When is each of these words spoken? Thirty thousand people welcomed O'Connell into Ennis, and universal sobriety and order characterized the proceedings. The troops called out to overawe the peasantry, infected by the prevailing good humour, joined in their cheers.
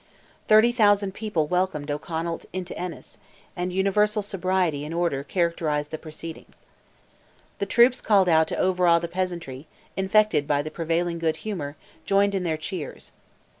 Thirty 0.47 0.71
thousand 0.71 1.13
people 1.13 1.45
welcomed 1.45 1.91
O'Connell 1.91 2.41
into 2.51 2.75
Ennis, 2.75 3.19
and 3.55 3.71
universal 3.71 4.23
sobriety 4.23 4.83
and 4.83 4.95
order 4.95 5.23
characterized 5.23 5.91
the 5.91 5.99
proceedings. 5.99 6.65
The 7.59 7.67
troops 7.67 8.01
called 8.01 8.27
out 8.27 8.47
to 8.47 8.57
overawe 8.57 8.97
the 8.97 9.07
peasantry, 9.07 9.67
infected 9.95 10.47
by 10.47 10.63
the 10.63 10.71
prevailing 10.71 11.19
good 11.19 11.35
humour, 11.45 11.75
joined 12.03 12.33
in 12.33 12.41
their 12.41 12.57
cheers. 12.57 13.11